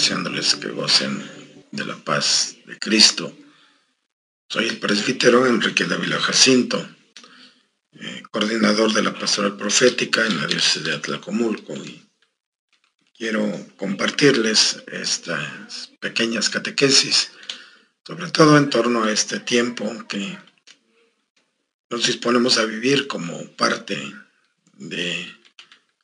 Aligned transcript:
deseándoles 0.00 0.54
que 0.54 0.70
gocen 0.70 1.22
de 1.72 1.84
la 1.84 1.94
paz 1.94 2.56
de 2.64 2.78
Cristo. 2.78 3.36
Soy 4.48 4.66
el 4.66 4.78
presbítero 4.78 5.46
Enrique 5.46 5.84
Dávila 5.84 6.18
Jacinto, 6.18 6.88
eh, 7.92 8.22
coordinador 8.30 8.94
de 8.94 9.02
la 9.02 9.12
pastoral 9.12 9.58
profética 9.58 10.24
en 10.24 10.38
la 10.38 10.46
diócesis 10.46 10.84
de 10.84 10.94
Atlacomulco 10.94 11.74
y 11.74 12.02
quiero 13.14 13.42
compartirles 13.76 14.82
estas 14.86 15.90
pequeñas 16.00 16.48
catequesis, 16.48 17.32
sobre 18.02 18.30
todo 18.30 18.56
en 18.56 18.70
torno 18.70 19.04
a 19.04 19.12
este 19.12 19.38
tiempo 19.40 19.84
que 20.08 20.38
nos 21.90 22.06
disponemos 22.06 22.56
a 22.56 22.64
vivir 22.64 23.06
como 23.06 23.46
parte 23.54 24.14
de 24.78 25.36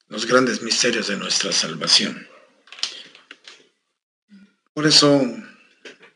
los 0.08 0.26
grandes 0.26 0.60
misterios 0.60 1.06
de 1.06 1.16
nuestra 1.16 1.50
salvación. 1.50 2.35
Por 4.76 4.86
eso 4.86 5.24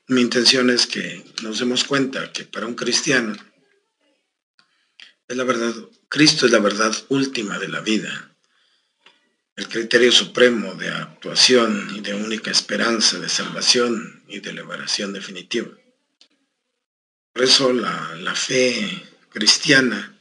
mi 0.09 0.21
intención 0.21 0.69
es 0.69 0.87
que 0.87 1.25
nos 1.43 1.61
demos 1.61 1.83
cuenta 1.85 2.31
que 2.31 2.45
para 2.45 2.67
un 2.67 2.75
cristiano 2.75 3.35
es 5.27 5.35
la 5.35 5.45
verdad, 5.45 5.73
Cristo 6.11 6.45
es 6.45 6.53
la 6.53 6.59
verdad 6.59 6.95
última 7.09 7.59
de 7.59 7.69
la 7.69 7.81
vida, 7.81 8.37
el 9.57 9.67
criterio 9.67 10.13
supremo 10.13 10.75
de 10.75 10.91
actuación 10.91 11.89
y 11.97 12.01
de 12.03 12.13
única 12.13 12.51
esperanza 12.51 13.19
de 13.19 13.31
salvación 13.31 14.25
y 14.29 14.41
de 14.41 14.53
liberación 14.53 15.15
definitiva. 15.15 15.71
Por 17.33 17.45
eso 17.45 17.73
la, 17.73 18.15
la 18.17 18.35
fe 18.35 19.09
cristiana 19.31 20.19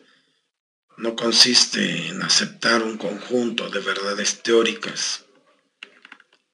no 0.95 1.17
consiste 1.17 2.07
en 2.07 2.21
aceptar 2.23 2.83
un 2.83 2.97
conjunto 2.97 3.69
de 3.69 3.81
verdades 3.81 4.41
teóricas, 4.41 5.25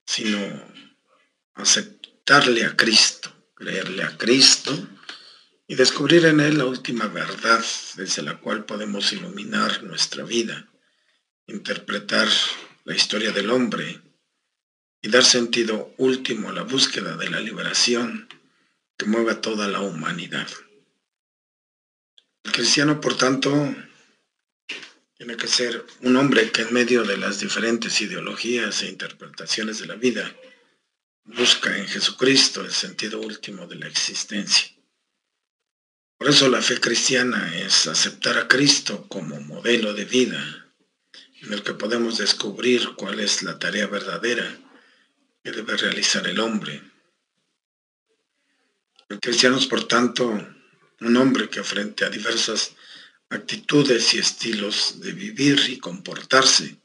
sino 0.08 0.75
aceptarle 1.56 2.66
a 2.66 2.76
Cristo, 2.76 3.34
creerle 3.56 4.04
a 4.04 4.18
Cristo 4.18 4.88
y 5.68 5.76
descubrir 5.76 6.26
en 6.26 6.40
Él 6.40 6.58
la 6.58 6.66
última 6.66 7.08
verdad 7.08 7.64
desde 7.96 8.22
la 8.22 8.38
cual 8.38 8.66
podemos 8.66 9.12
iluminar 9.14 9.84
nuestra 9.84 10.24
vida, 10.24 10.68
interpretar 11.48 12.28
la 12.84 12.96
historia 12.96 13.32
del 13.32 13.50
hombre 13.50 14.02
y 15.02 15.10
dar 15.10 15.24
sentido 15.24 15.94
último 15.98 16.50
a 16.50 16.54
la 16.54 16.64
búsqueda 16.64 17.18
de 17.18 17.30
la 17.30 17.40
liberación 17.40 18.28
que 18.98 19.06
mueve 19.06 19.32
a 19.32 19.42
toda 19.42 19.68
la 19.68 19.82
humanidad. 19.82 20.48
El 22.44 22.52
cristiano, 22.52 23.02
por 23.02 23.18
tanto, 23.18 23.76
tiene 25.18 25.36
que 25.38 25.48
ser 25.48 25.84
un 26.02 26.16
hombre 26.16 26.52
que 26.52 26.62
en 26.62 26.74
medio 26.74 27.04
de 27.04 27.18
las 27.18 27.40
diferentes 27.40 28.00
ideologías 28.02 28.84
e 28.84 28.90
interpretaciones 28.90 29.80
de 29.80 29.88
la 29.88 29.96
vida 29.96 30.36
busca 31.26 31.76
en 31.78 31.88
Jesucristo 31.88 32.62
el 32.62 32.72
sentido 32.72 33.20
último 33.20 33.68
de 33.68 33.76
la 33.76 33.88
existencia. 33.88 34.72
Por 36.18 36.30
eso 36.30 36.48
la 36.48 36.62
fe 36.62 36.80
cristiana 36.80 37.56
es 37.58 37.88
aceptar 37.88 38.38
a 38.38 38.48
Cristo 38.48 39.06
como 39.10 39.40
modelo 39.42 39.94
de 39.94 40.06
vida 40.06 40.66
en 41.42 41.54
el 41.54 41.64
que 41.64 41.74
podemos 41.74 42.18
descubrir 42.18 42.96
cuál 42.96 43.20
es 43.20 43.44
la 43.44 43.60
tarea 43.60 43.88
verdadera 43.88 44.58
que 45.44 45.52
debe 45.52 45.78
realizar 45.78 46.26
el 46.28 46.40
hombre. 46.40 46.82
El 49.10 49.20
cristiano 49.20 49.58
es, 49.58 49.68
por 49.68 49.88
tanto, 49.88 50.26
un 51.02 51.18
hombre 51.18 51.50
que 51.50 51.64
frente 51.64 52.06
a 52.06 52.10
diversas 52.10 52.76
actitudes 53.30 54.14
y 54.14 54.20
estilos 54.20 55.00
de 55.02 55.12
vivir 55.12 55.60
y 55.70 55.78
comportarse. 55.78 56.78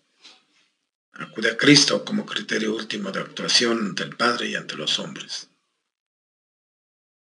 Acude 1.13 1.51
a 1.51 1.57
Cristo 1.57 2.05
como 2.05 2.25
criterio 2.25 2.75
último 2.75 3.11
de 3.11 3.21
actuación 3.21 3.79
ante 3.79 4.05
el 4.05 4.17
Padre 4.17 4.49
y 4.49 4.55
ante 4.55 4.77
los 4.77 4.99
hombres. 4.99 5.49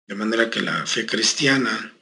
De 0.07 0.15
manera 0.15 0.49
que 0.49 0.61
la 0.61 0.85
fe 0.85 1.05
cristiana 1.05 1.93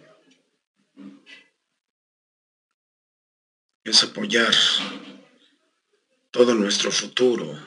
es 3.84 4.04
apoyar 4.04 4.54
todo 6.32 6.54
nuestro 6.56 6.92
futuro 6.92 7.58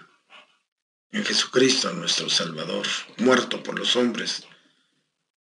en 1.12 1.24
Jesucristo, 1.24 1.92
nuestro 1.92 2.28
Salvador, 2.28 2.86
muerto 3.18 3.62
por 3.62 3.78
los 3.78 3.94
hombres, 3.94 4.46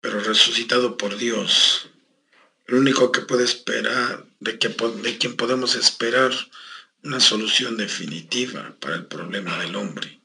pero 0.02 0.20
resucitado 0.20 0.98
por 0.98 1.16
Dios 1.18 1.90
el 2.68 2.76
único 2.76 3.12
que 3.12 3.22
puede 3.22 3.44
esperar, 3.44 4.26
de, 4.40 4.58
que, 4.58 4.70
de 4.70 5.18
quien 5.18 5.36
podemos 5.36 5.76
esperar 5.76 6.32
una 7.04 7.20
solución 7.20 7.78
definitiva 7.78 8.76
para 8.80 8.96
el 8.96 9.06
problema 9.08 9.58
del 9.60 9.76
hombre. 9.76 10.22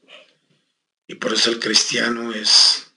Y 1.07 1.15
por 1.15 1.33
eso 1.33 1.49
el 1.49 1.59
cristiano 1.59 2.33
es 2.33 2.91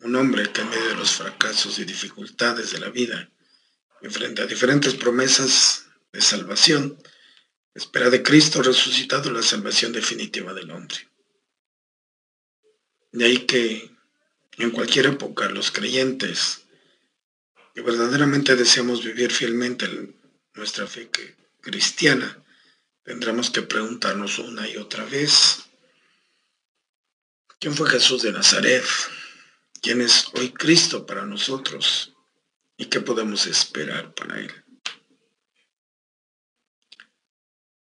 un 0.00 0.16
hombre 0.16 0.50
que 0.50 0.62
en 0.62 0.70
medio 0.70 0.88
de 0.88 0.94
los 0.94 1.12
fracasos 1.12 1.78
y 1.78 1.84
dificultades 1.84 2.72
de 2.72 2.80
la 2.80 2.88
vida, 2.88 3.30
y 4.02 4.08
frente 4.08 4.42
a 4.42 4.46
diferentes 4.46 4.94
promesas 4.94 5.86
de 6.12 6.22
salvación, 6.22 6.98
espera 7.74 8.08
de 8.08 8.22
Cristo 8.22 8.62
resucitado 8.62 9.30
la 9.30 9.42
salvación 9.42 9.92
definitiva 9.92 10.54
del 10.54 10.70
hombre. 10.70 11.08
De 13.12 13.26
ahí 13.26 13.38
que 13.38 13.90
en 14.58 14.70
cualquier 14.70 15.06
época 15.06 15.48
los 15.48 15.70
creyentes 15.70 16.62
que 17.74 17.82
verdaderamente 17.82 18.56
deseamos 18.56 19.04
vivir 19.04 19.30
fielmente 19.32 19.86
nuestra 20.54 20.86
fe 20.86 21.10
cristiana, 21.60 22.42
tendremos 23.02 23.50
que 23.50 23.62
preguntarnos 23.62 24.38
una 24.38 24.68
y 24.68 24.76
otra 24.76 25.04
vez, 25.04 25.64
¿quién 27.58 27.74
fue 27.74 27.88
Jesús 27.90 28.22
de 28.22 28.32
Nazaret? 28.32 28.84
¿Quién 29.82 30.00
es 30.00 30.28
hoy 30.34 30.52
Cristo 30.52 31.06
para 31.06 31.24
nosotros? 31.24 32.14
¿Y 32.76 32.86
qué 32.86 33.00
podemos 33.00 33.46
esperar 33.46 34.14
para 34.14 34.40
Él? 34.40 34.52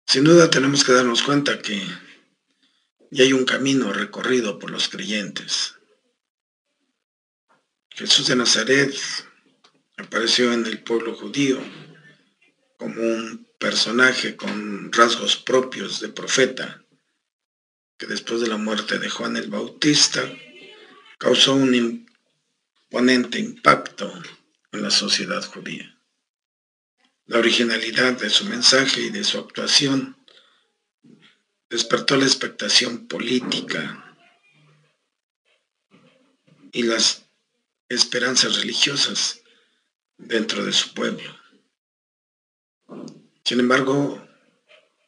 Sin 0.05 0.23
duda 0.23 0.50
tenemos 0.50 0.83
que 0.83 0.94
darnos 0.94 1.22
cuenta 1.22 1.61
que 1.61 1.85
ya 3.11 3.23
hay 3.23 3.34
un 3.34 3.45
camino 3.45 3.91
recorrido 3.91 4.59
por 4.59 4.72
los 4.72 4.89
creyentes. 4.89 5.75
Jesús 7.89 8.28
de 8.28 8.35
Nazaret 8.35 8.95
apareció 9.97 10.53
en 10.53 10.66
el 10.66 10.84
pueblo 10.84 11.16
judío 11.16 11.59
como 12.78 13.01
un 13.01 13.47
personaje 13.59 14.35
con 14.35 14.76
rasgos 14.91 15.37
propios 15.37 15.99
de 15.99 16.09
profeta, 16.09 16.83
que 17.97 18.05
después 18.05 18.41
de 18.41 18.47
la 18.47 18.57
muerte 18.57 18.99
de 18.99 19.09
Juan 19.09 19.37
el 19.37 19.49
Bautista 19.49 20.21
causó 21.17 21.55
un 21.55 21.73
imponente 21.73 23.39
impacto 23.39 24.11
en 24.71 24.81
la 24.81 24.91
sociedad 24.91 25.43
judía. 25.43 25.97
La 27.25 27.39
originalidad 27.39 28.13
de 28.13 28.29
su 28.29 28.45
mensaje 28.45 29.01
y 29.01 29.09
de 29.09 29.23
su 29.23 29.37
actuación 29.39 30.17
despertó 31.69 32.15
la 32.15 32.25
expectación 32.25 33.07
política 33.07 34.15
y 36.71 36.83
las 36.83 37.25
esperanzas 37.89 38.57
religiosas 38.57 39.41
dentro 40.17 40.63
de 40.63 40.73
su 40.73 40.93
pueblo. 40.93 41.37
Sin 43.43 43.59
embargo, 43.59 44.26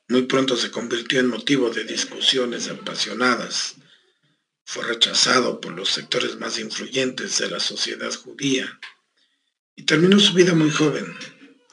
muy 0.10 0.24
pronto 0.24 0.58
se 0.58 0.72
convirtió 0.72 1.20
en 1.20 1.28
motivo 1.28 1.70
de 1.70 1.84
discusiones 1.84 2.68
apasionadas. 2.68 3.76
Fue 4.66 4.84
rechazado 4.84 5.62
por 5.62 5.74
los 5.74 5.90
sectores 5.90 6.36
más 6.38 6.58
influyentes 6.58 7.38
de 7.38 7.50
la 7.50 7.60
sociedad 7.60 8.12
judía 8.14 8.80
y 9.76 9.84
terminó 9.84 10.20
su 10.20 10.34
vida 10.34 10.56
muy 10.56 10.72
joven, 10.72 11.16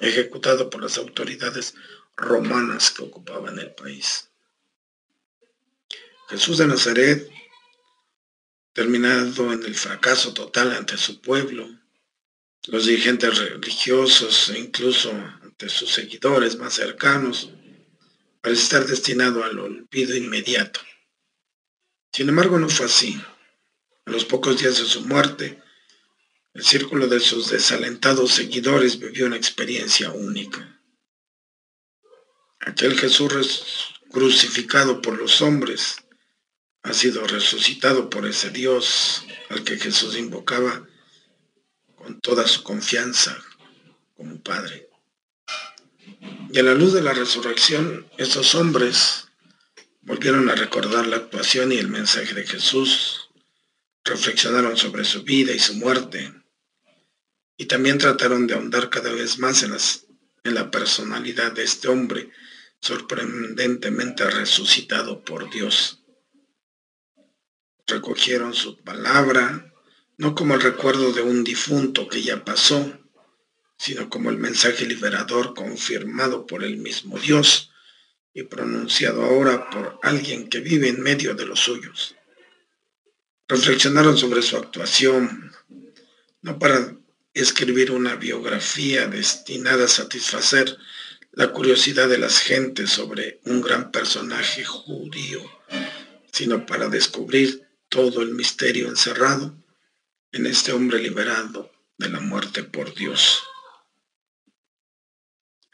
ejecutado 0.01 0.69
por 0.69 0.83
las 0.83 0.99
autoridades 0.99 1.75
romanas 2.15 2.91
que 2.91 3.05
ocupaban 3.05 3.59
el 3.59 3.75
país. 3.75 4.29
Jesús 6.29 6.59
de 6.59 6.67
Nazaret, 6.67 7.31
terminado 8.75 9.51
en 9.51 9.65
el 9.65 9.75
fracaso 9.75 10.35
total 10.35 10.73
ante 10.73 10.99
su 10.99 11.23
pueblo, 11.23 11.69
los 12.67 12.85
dirigentes 12.85 13.39
religiosos 13.39 14.51
e 14.51 14.59
incluso 14.59 15.11
ante 15.43 15.71
sus 15.71 15.91
seguidores 15.91 16.59
más 16.59 16.75
cercanos, 16.75 17.51
parece 18.47 18.63
estar 18.63 18.87
destinado 18.87 19.43
al 19.43 19.59
olvido 19.59 20.15
inmediato. 20.15 20.79
Sin 22.13 22.29
embargo, 22.29 22.61
no 22.61 22.69
fue 22.69 22.87
así. 22.87 23.21
A 24.05 24.11
los 24.13 24.25
pocos 24.25 24.61
días 24.61 24.79
de 24.79 24.85
su 24.85 25.01
muerte, 25.01 25.61
el 26.55 26.63
círculo 26.63 27.09
de 27.09 27.19
sus 27.19 27.51
desalentados 27.51 28.31
seguidores 28.31 29.01
vivió 29.01 29.27
una 29.27 29.35
experiencia 29.35 30.13
única. 30.13 30.81
Aquel 32.61 32.97
Jesús 32.97 33.97
crucificado 34.13 35.03
por 35.03 35.19
los 35.19 35.43
hombres 35.43 35.97
ha 36.85 36.93
sido 36.93 37.27
resucitado 37.27 38.09
por 38.09 38.29
ese 38.29 38.51
Dios 38.51 39.27
al 39.49 39.65
que 39.65 39.77
Jesús 39.77 40.17
invocaba 40.17 40.87
con 41.97 42.21
toda 42.21 42.47
su 42.47 42.63
confianza 42.63 43.37
como 44.15 44.41
Padre. 44.41 44.89
Y 46.53 46.59
a 46.59 46.63
la 46.63 46.75
luz 46.75 46.93
de 46.93 47.03
la 47.03 47.13
resurrección, 47.13 48.07
estos 48.19 48.55
hombres 48.55 49.29
volvieron 50.03 50.49
a 50.49 50.55
recordar 50.55 51.07
la 51.07 51.17
actuación 51.17 51.73
y 51.73 51.77
el 51.77 51.89
mensaje 51.89 52.33
de 52.35 52.47
Jesús, 52.47 53.29
reflexionaron 54.05 54.77
sobre 54.77 55.05
su 55.05 55.25
vida 55.25 55.53
y 55.53 55.59
su 55.59 55.75
muerte, 55.75 56.33
y 57.57 57.67
también 57.67 57.99
trataron 57.99 58.47
de 58.47 58.55
ahondar 58.55 58.89
cada 58.89 59.13
vez 59.13 59.39
más 59.39 59.63
en, 59.63 59.77
en 60.45 60.55
la 60.55 60.71
personalidad 60.71 61.53
de 61.53 61.65
este 61.65 61.89
hombre 61.89 62.31
sorprendentemente 62.81 64.29
resucitado 64.31 65.25
por 65.25 65.51
Dios. 65.51 66.05
Recogieron 67.87 68.55
su 68.55 68.79
palabra, 68.79 69.73
no 70.19 70.35
como 70.35 70.55
el 70.55 70.61
recuerdo 70.61 71.13
de 71.13 71.23
un 71.23 71.43
difunto 71.43 72.09
que 72.09 72.23
ya 72.23 72.45
pasó, 72.45 72.99
sino 73.79 74.09
como 74.09 74.31
el 74.31 74.39
mensaje 74.39 74.87
liberador 74.87 75.55
confirmado 75.55 76.47
por 76.47 76.65
el 76.65 76.77
mismo 76.79 77.19
Dios 77.19 77.71
y 78.33 78.43
pronunciado 78.45 79.23
ahora 79.23 79.71
por 79.71 79.99
alguien 80.03 80.49
que 80.49 80.61
vive 80.61 80.89
en 80.89 81.01
medio 81.01 81.35
de 81.35 81.47
los 81.47 81.61
suyos. 81.61 82.15
Reflexionaron 83.49 84.19
sobre 84.19 84.43
su 84.43 84.57
actuación, 84.57 85.53
no 86.43 86.59
para 86.59 86.97
escribir 87.33 87.93
una 87.93 88.17
biografía 88.17 89.07
destinada 89.09 89.85
a 89.85 89.89
satisfacer 89.89 90.77
la 91.33 91.53
curiosidad 91.53 92.09
de 92.09 92.19
las 92.19 92.39
gentes 92.39 92.91
sobre 92.91 93.41
un 93.45 93.61
gran 93.61 93.91
personaje 93.91 94.65
judío, 94.65 95.43
sino 96.33 96.65
para 96.65 96.89
descubrir 96.89 97.67
todo 97.89 98.23
el 98.23 98.35
misterio 98.35 98.89
encerrado 98.89 99.55
en 100.33 100.47
este 100.47 100.73
hombre 100.73 100.99
liberado 100.99 101.71
de 101.99 102.09
la 102.09 102.21
muerte 102.21 102.63
por 102.63 102.95
Dios. 102.95 103.43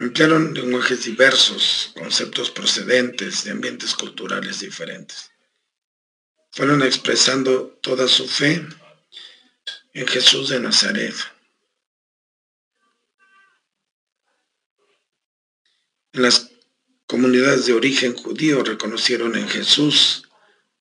Emplearon 0.03 0.53
lenguajes 0.53 1.05
diversos, 1.05 1.93
conceptos 1.95 2.51
procedentes 2.51 3.45
de 3.45 3.53
ambientes 3.53 3.95
culturales 3.95 4.59
diferentes. 4.59 5.31
Fueron 6.51 6.83
expresando 6.83 7.79
toda 7.81 8.09
su 8.09 8.27
fe 8.27 8.67
en 9.95 10.07
Jesús 10.09 10.49
de 10.49 10.59
Nazaret. 10.59 11.15
En 16.13 16.23
las 16.23 16.51
comunidades 17.07 17.67
de 17.67 17.75
origen 17.75 18.17
judío 18.17 18.65
reconocieron 18.65 19.37
en 19.37 19.49
Jesús 19.49 20.29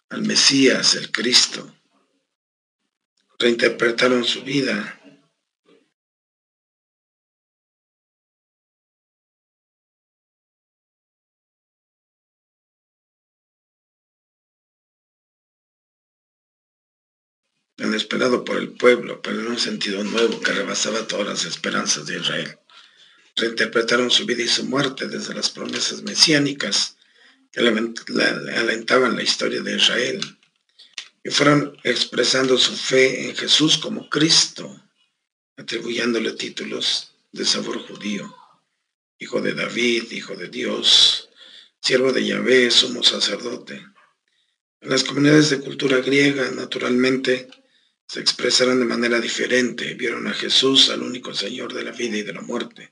al 0.09 0.23
Mesías, 0.23 0.95
el 0.95 1.11
Cristo. 1.11 1.71
Reinterpretaron 3.37 4.23
su 4.23 4.41
vida 4.41 4.99
tan 17.75 17.93
esperado 17.93 18.43
por 18.43 18.57
el 18.57 18.69
pueblo, 18.69 19.21
pero 19.21 19.39
en 19.39 19.47
un 19.47 19.59
sentido 19.59 20.03
nuevo 20.03 20.39
que 20.39 20.51
rebasaba 20.51 21.07
todas 21.07 21.27
las 21.27 21.45
esperanzas 21.45 22.05
de 22.05 22.17
Israel. 22.17 22.57
Reinterpretaron 23.35 24.11
su 24.11 24.25
vida 24.25 24.43
y 24.43 24.47
su 24.47 24.65
muerte 24.65 25.07
desde 25.07 25.33
las 25.33 25.49
promesas 25.49 26.03
mesiánicas 26.03 26.97
que 27.51 27.59
alentaban 27.59 29.15
la 29.15 29.23
historia 29.23 29.61
de 29.61 29.75
Israel 29.75 30.21
y 31.23 31.29
fueron 31.29 31.77
expresando 31.83 32.57
su 32.57 32.75
fe 32.75 33.29
en 33.29 33.35
Jesús 33.35 33.77
como 33.77 34.09
Cristo, 34.09 34.83
atribuyéndole 35.57 36.31
títulos 36.33 37.11
de 37.31 37.45
sabor 37.45 37.79
judío, 37.87 38.35
hijo 39.19 39.41
de 39.41 39.53
David, 39.53 40.11
hijo 40.11 40.35
de 40.35 40.47
Dios, 40.47 41.29
siervo 41.79 42.11
de 42.11 42.25
Yahvé, 42.25 42.71
sumo 42.71 43.03
sacerdote. 43.03 43.85
En 44.81 44.89
las 44.89 45.03
comunidades 45.03 45.51
de 45.51 45.59
cultura 45.59 45.97
griega, 45.97 46.49
naturalmente, 46.51 47.47
se 48.11 48.19
expresaron 48.19 48.77
de 48.77 48.85
manera 48.85 49.21
diferente, 49.21 49.93
vieron 49.93 50.27
a 50.27 50.33
Jesús, 50.33 50.89
al 50.89 51.01
único 51.01 51.33
Señor 51.33 51.73
de 51.73 51.85
la 51.85 51.93
vida 51.93 52.17
y 52.17 52.23
de 52.23 52.33
la 52.33 52.41
muerte. 52.41 52.91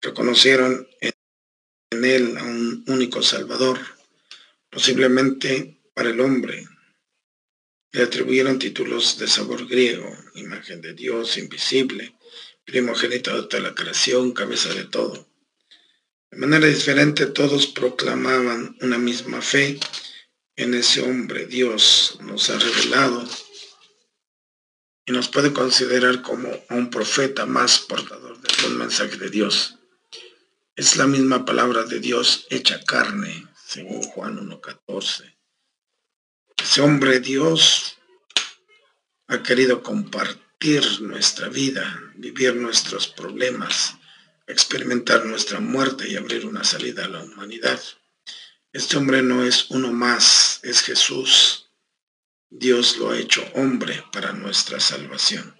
Reconocieron 0.00 0.86
en 1.00 2.04
él 2.04 2.38
a 2.38 2.44
un 2.44 2.84
único 2.86 3.20
Salvador, 3.20 3.80
posiblemente 4.70 5.80
para 5.92 6.10
el 6.10 6.20
hombre. 6.20 6.64
Le 7.90 8.04
atribuyeron 8.04 8.60
títulos 8.60 9.18
de 9.18 9.26
sabor 9.26 9.66
griego, 9.66 10.16
imagen 10.36 10.80
de 10.80 10.94
Dios 10.94 11.36
invisible, 11.36 12.14
primogénito 12.64 13.48
de 13.48 13.60
la 13.60 13.74
creación, 13.74 14.30
cabeza 14.30 14.72
de 14.72 14.84
todo. 14.84 15.28
De 16.30 16.38
manera 16.38 16.68
diferente 16.68 17.26
todos 17.26 17.66
proclamaban 17.66 18.76
una 18.82 18.98
misma 18.98 19.42
fe 19.42 19.80
en 20.54 20.74
ese 20.74 21.00
hombre. 21.00 21.46
Dios 21.46 22.18
nos 22.20 22.50
ha 22.50 22.58
revelado 22.60 23.26
y 25.04 25.12
nos 25.12 25.28
puede 25.28 25.52
considerar 25.52 26.22
como 26.22 26.48
un 26.70 26.90
profeta 26.90 27.46
más 27.46 27.80
portador 27.80 28.40
de 28.40 28.66
un 28.66 28.78
mensaje 28.78 29.16
de 29.16 29.30
Dios. 29.30 29.76
Es 30.76 30.96
la 30.96 31.06
misma 31.06 31.44
palabra 31.44 31.84
de 31.84 31.98
Dios 31.98 32.46
hecha 32.50 32.82
carne, 32.84 33.46
según 33.66 34.02
Juan 34.02 34.48
1.14. 34.48 35.36
Ese 36.56 36.80
hombre 36.80 37.20
Dios 37.20 37.98
ha 39.26 39.42
querido 39.42 39.82
compartir 39.82 41.00
nuestra 41.00 41.48
vida, 41.48 42.00
vivir 42.14 42.54
nuestros 42.54 43.08
problemas, 43.08 43.96
experimentar 44.46 45.24
nuestra 45.24 45.60
muerte 45.60 46.08
y 46.08 46.16
abrir 46.16 46.46
una 46.46 46.62
salida 46.62 47.04
a 47.04 47.08
la 47.08 47.22
humanidad. 47.22 47.80
Este 48.72 48.96
hombre 48.96 49.22
no 49.22 49.44
es 49.44 49.70
uno 49.70 49.92
más, 49.92 50.60
es 50.62 50.80
Jesús, 50.82 51.61
Dios 52.54 52.98
lo 52.98 53.10
ha 53.10 53.18
hecho 53.18 53.42
hombre 53.54 54.04
para 54.12 54.34
nuestra 54.34 54.78
salvación. 54.78 55.58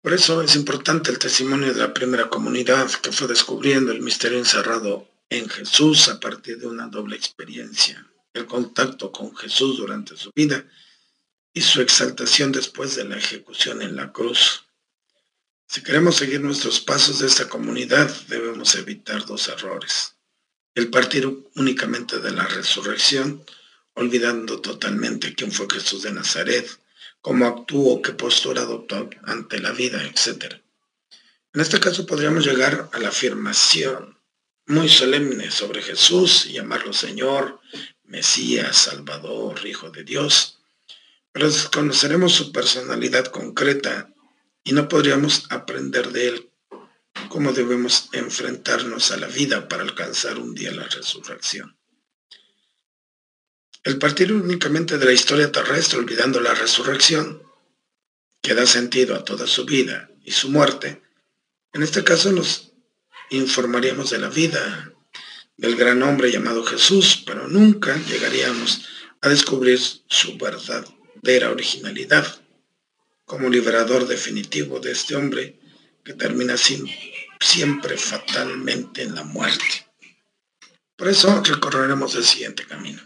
Por 0.00 0.12
eso 0.12 0.40
es 0.40 0.54
importante 0.54 1.10
el 1.10 1.18
testimonio 1.18 1.74
de 1.74 1.80
la 1.80 1.92
primera 1.92 2.30
comunidad 2.30 2.88
que 2.88 3.10
fue 3.10 3.26
descubriendo 3.26 3.90
el 3.90 4.02
misterio 4.02 4.38
encerrado 4.38 5.08
en 5.30 5.48
Jesús 5.48 6.08
a 6.08 6.20
partir 6.20 6.58
de 6.58 6.68
una 6.68 6.86
doble 6.86 7.16
experiencia, 7.16 8.08
el 8.34 8.46
contacto 8.46 9.10
con 9.10 9.34
Jesús 9.36 9.78
durante 9.78 10.16
su 10.16 10.30
vida 10.32 10.64
y 11.52 11.60
su 11.60 11.80
exaltación 11.80 12.52
después 12.52 12.94
de 12.94 13.04
la 13.04 13.16
ejecución 13.16 13.82
en 13.82 13.96
la 13.96 14.12
cruz. 14.12 14.66
Si 15.66 15.82
queremos 15.82 16.14
seguir 16.14 16.40
nuestros 16.40 16.78
pasos 16.78 17.18
de 17.18 17.26
esta 17.26 17.48
comunidad, 17.48 18.08
debemos 18.28 18.76
evitar 18.76 19.26
dos 19.26 19.48
errores. 19.48 20.14
El 20.76 20.88
partir 20.88 21.26
únicamente 21.56 22.20
de 22.20 22.30
la 22.30 22.46
resurrección 22.46 23.44
olvidando 23.94 24.60
totalmente 24.60 25.34
quién 25.34 25.52
fue 25.52 25.66
Jesús 25.70 26.02
de 26.02 26.12
Nazaret, 26.12 26.68
cómo 27.20 27.46
actuó, 27.46 28.02
qué 28.02 28.12
postura 28.12 28.62
adoptó 28.62 29.08
ante 29.24 29.60
la 29.60 29.72
vida, 29.72 30.02
etc. 30.04 30.54
En 31.54 31.60
este 31.60 31.80
caso 31.80 32.06
podríamos 32.06 32.44
llegar 32.44 32.88
a 32.92 32.98
la 32.98 33.08
afirmación 33.08 34.18
muy 34.66 34.88
solemne 34.88 35.50
sobre 35.50 35.82
Jesús 35.82 36.46
y 36.46 36.54
llamarlo 36.54 36.92
Señor, 36.92 37.60
Mesías, 38.04 38.76
Salvador, 38.76 39.66
Hijo 39.66 39.90
de 39.90 40.04
Dios, 40.04 40.58
pero 41.32 41.50
desconoceremos 41.50 42.32
su 42.32 42.52
personalidad 42.52 43.26
concreta 43.26 44.12
y 44.64 44.72
no 44.72 44.88
podríamos 44.88 45.46
aprender 45.50 46.12
de 46.12 46.28
él 46.28 46.50
cómo 47.28 47.52
debemos 47.52 48.08
enfrentarnos 48.12 49.10
a 49.10 49.16
la 49.16 49.26
vida 49.26 49.68
para 49.68 49.82
alcanzar 49.82 50.38
un 50.38 50.54
día 50.54 50.72
la 50.72 50.84
resurrección. 50.84 51.76
El 53.84 53.98
partir 53.98 54.32
únicamente 54.32 54.96
de 54.96 55.04
la 55.04 55.12
historia 55.12 55.50
terrestre, 55.50 55.98
olvidando 55.98 56.40
la 56.40 56.54
resurrección, 56.54 57.42
que 58.40 58.54
da 58.54 58.64
sentido 58.64 59.16
a 59.16 59.24
toda 59.24 59.46
su 59.46 59.64
vida 59.64 60.08
y 60.24 60.30
su 60.30 60.50
muerte, 60.50 61.02
en 61.72 61.82
este 61.82 62.04
caso 62.04 62.30
nos 62.30 62.72
informaríamos 63.30 64.10
de 64.10 64.18
la 64.18 64.28
vida 64.28 64.92
del 65.56 65.74
gran 65.76 66.02
hombre 66.02 66.30
llamado 66.30 66.64
Jesús, 66.64 67.22
pero 67.26 67.48
nunca 67.48 67.96
llegaríamos 68.06 68.82
a 69.20 69.28
descubrir 69.28 69.80
su 69.80 70.38
verdadera 70.38 71.50
originalidad 71.50 72.40
como 73.24 73.48
liberador 73.48 74.06
definitivo 74.06 74.78
de 74.78 74.92
este 74.92 75.16
hombre 75.16 75.58
que 76.04 76.14
termina 76.14 76.56
siempre 76.56 77.96
fatalmente 77.96 79.02
en 79.02 79.14
la 79.14 79.24
muerte. 79.24 79.86
Por 80.96 81.08
eso 81.08 81.42
recorreremos 81.42 82.14
el 82.14 82.24
siguiente 82.24 82.64
camino. 82.64 83.00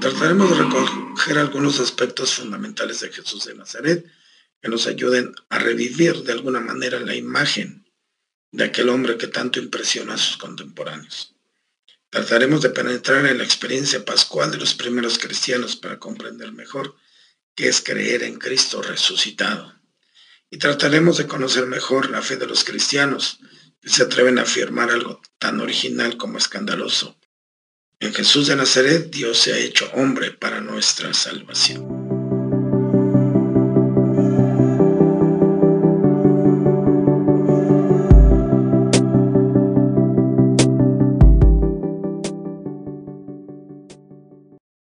Trataremos 0.00 0.50
de 0.50 0.64
recoger 0.64 1.38
algunos 1.38 1.80
aspectos 1.80 2.34
fundamentales 2.34 3.00
de 3.00 3.10
Jesús 3.10 3.44
de 3.44 3.54
Nazaret 3.54 4.06
que 4.62 4.68
nos 4.68 4.86
ayuden 4.86 5.34
a 5.48 5.58
revivir 5.58 6.22
de 6.22 6.32
alguna 6.32 6.60
manera 6.60 7.00
la 7.00 7.14
imagen 7.14 7.86
de 8.52 8.64
aquel 8.64 8.88
hombre 8.88 9.16
que 9.16 9.26
tanto 9.26 9.58
impresiona 9.58 10.14
a 10.14 10.18
sus 10.18 10.36
contemporáneos. 10.36 11.34
Trataremos 12.10 12.60
de 12.62 12.70
penetrar 12.70 13.24
en 13.26 13.38
la 13.38 13.44
experiencia 13.44 14.04
pascual 14.04 14.50
de 14.50 14.58
los 14.58 14.74
primeros 14.74 15.18
cristianos 15.18 15.76
para 15.76 15.98
comprender 15.98 16.52
mejor 16.52 16.96
qué 17.54 17.68
es 17.68 17.80
creer 17.80 18.24
en 18.24 18.38
Cristo 18.38 18.82
resucitado. 18.82 19.74
Y 20.50 20.58
trataremos 20.58 21.18
de 21.18 21.28
conocer 21.28 21.66
mejor 21.66 22.10
la 22.10 22.22
fe 22.22 22.36
de 22.36 22.46
los 22.46 22.64
cristianos 22.64 23.38
que 23.80 23.88
se 23.88 24.02
atreven 24.02 24.38
a 24.38 24.42
afirmar 24.42 24.90
algo 24.90 25.22
tan 25.38 25.60
original 25.60 26.16
como 26.16 26.38
escandaloso. 26.38 27.16
En 28.00 28.14
Jesús 28.14 28.46
de 28.46 28.56
Nazaret 28.56 29.10
Dios 29.10 29.36
se 29.36 29.52
ha 29.52 29.58
hecho 29.58 29.90
hombre 29.92 30.30
para 30.30 30.62
nuestra 30.62 31.12
salvación. 31.12 31.99